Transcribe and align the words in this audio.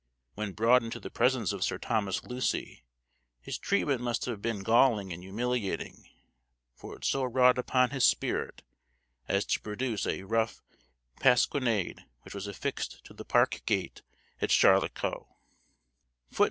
When 0.33 0.53
brought 0.53 0.81
into 0.81 0.99
the 0.99 1.11
presence 1.11 1.53
of 1.53 1.63
Sir 1.63 1.77
Thomas 1.77 2.23
Lucy 2.23 2.83
his 3.39 3.59
treatment 3.59 4.01
must 4.01 4.25
have 4.25 4.41
been 4.41 4.63
galling 4.63 5.13
and 5.13 5.21
humiliating; 5.21 6.09
for 6.73 6.95
it 6.95 7.05
so 7.05 7.23
wrought 7.23 7.59
upon 7.59 7.91
his 7.91 8.03
spirit 8.03 8.63
as 9.27 9.45
to 9.45 9.61
produce 9.61 10.07
a 10.07 10.23
rough 10.23 10.59
pasquinade 11.19 12.03
which 12.23 12.33
was 12.33 12.47
affixed 12.47 13.03
to 13.03 13.13
the 13.13 13.23
park 13.25 13.61
gate 13.67 14.01
at 14.41 14.49
Charlecot. 14.49 15.27